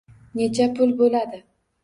Necha 0.39 0.67
pul 0.79 0.95
boʻladi 1.03 1.43